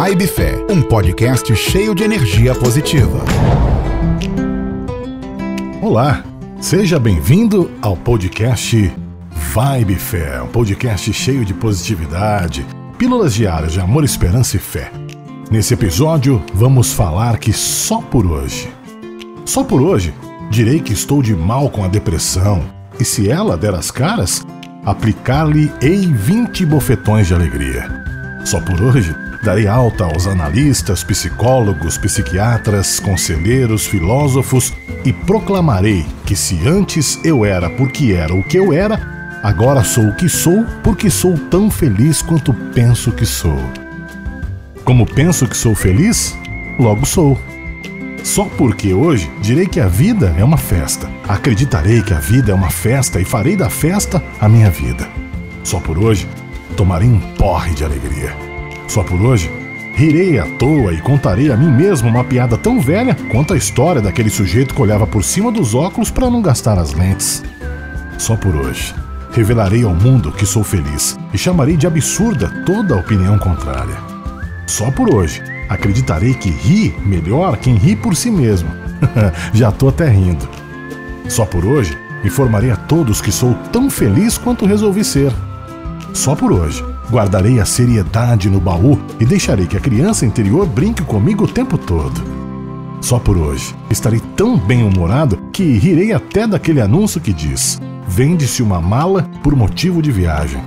[0.00, 3.18] Vibe Fé, um podcast cheio de energia positiva.
[5.82, 6.22] Olá,
[6.60, 8.94] seja bem-vindo ao podcast
[9.32, 12.64] Vibe Fé, um podcast cheio de positividade,
[12.96, 14.92] pílulas diárias de amor, esperança e fé.
[15.50, 18.72] Nesse episódio, vamos falar que só por hoje,
[19.44, 20.14] só por hoje,
[20.48, 22.62] direi que estou de mal com a depressão,
[23.00, 24.46] e se ela der as caras,
[24.84, 28.06] aplicar-lhe-ei 20 bofetões de alegria.
[28.44, 34.72] Só por hoje, darei alta aos analistas, psicólogos, psiquiatras, conselheiros, filósofos
[35.04, 40.08] e proclamarei que se antes eu era porque era o que eu era, agora sou
[40.08, 43.58] o que sou porque sou tão feliz quanto penso que sou.
[44.84, 46.36] Como penso que sou feliz,
[46.78, 47.38] logo sou.
[48.24, 51.08] Só porque hoje direi que a vida é uma festa.
[51.26, 55.08] Acreditarei que a vida é uma festa e farei da festa a minha vida.
[55.62, 56.28] Só por hoje
[56.76, 58.47] tomarei um porre de alegria.
[58.88, 59.50] Só por hoje
[59.94, 64.00] rirei à toa e contarei a mim mesmo uma piada tão velha quanto a história
[64.00, 67.44] daquele sujeito que olhava por cima dos óculos para não gastar as lentes.
[68.16, 68.94] Só por hoje
[69.30, 73.96] revelarei ao mundo que sou feliz e chamarei de absurda toda a opinião contrária.
[74.66, 78.70] Só por hoje acreditarei que ri melhor quem ri por si mesmo.
[79.52, 80.48] Já tô até rindo.
[81.28, 85.32] Só por hoje informarei a todos que sou tão feliz quanto resolvi ser.
[86.14, 91.02] Só por hoje guardarei a seriedade no baú e deixarei que a criança interior brinque
[91.02, 92.22] comigo o tempo todo.
[93.00, 98.80] Só por hoje estarei tão bem-humorado que rirei até daquele anúncio que diz: vende-se uma
[98.80, 100.62] mala por motivo de viagem.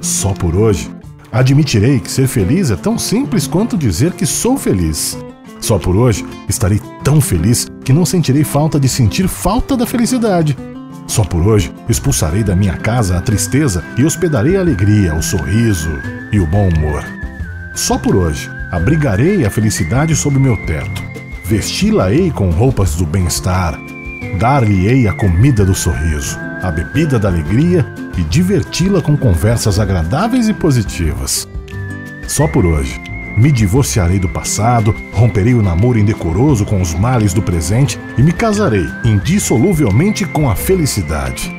[0.00, 0.90] Só por hoje
[1.32, 5.16] Admitirei que ser feliz é tão simples quanto dizer que sou feliz.
[5.60, 10.56] Só por hoje estarei tão feliz que não sentirei falta de sentir falta da felicidade.
[11.10, 15.90] Só por hoje expulsarei da minha casa a tristeza e hospedarei a alegria, o sorriso
[16.30, 17.04] e o bom humor.
[17.74, 21.02] Só por hoje abrigarei a felicidade sob meu teto.
[21.44, 23.76] Vesti-la-ei com roupas do bem-estar.
[24.38, 27.84] Dar-lhe-ei a comida do sorriso a bebida da alegria
[28.16, 31.48] e diverti-la com conversas agradáveis e positivas.
[32.28, 33.09] Só por hoje.
[33.36, 38.32] Me divorciarei do passado, romperei o namoro indecoroso com os males do presente e me
[38.32, 41.54] casarei indissoluvelmente com a felicidade.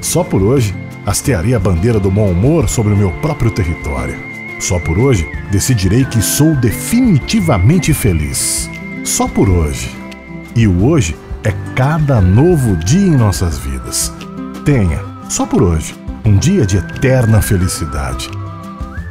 [0.00, 0.74] Só por hoje,
[1.04, 4.16] hastearei a bandeira do bom humor sobre o meu próprio território.
[4.60, 8.70] Só por hoje, decidirei que sou definitivamente feliz.
[9.04, 9.90] Só por hoje.
[10.54, 14.12] E o hoje é cada novo dia em nossas vidas.
[14.64, 18.30] Tenha, só por hoje, um dia de eterna felicidade.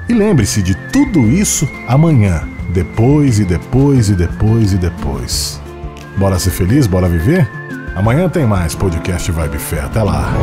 [0.07, 5.61] E lembre-se de tudo isso amanhã, depois e depois e depois e depois.
[6.17, 6.87] Bora ser feliz?
[6.87, 7.49] Bora viver?
[7.95, 9.81] Amanhã tem mais podcast Vibe Fé.
[9.81, 10.33] Até lá.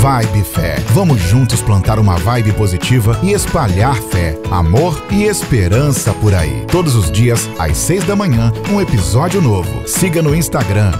[0.00, 0.76] Vibe Fé.
[0.88, 6.64] Vamos juntos plantar uma vibe positiva e espalhar fé, amor e esperança por aí.
[6.66, 9.86] Todos os dias, às seis da manhã, um episódio novo.
[9.86, 10.90] Siga no Instagram,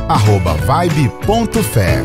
[0.66, 2.04] vibe.fé.